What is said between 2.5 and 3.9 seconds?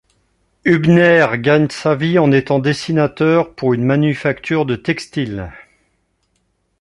dessinateur pour une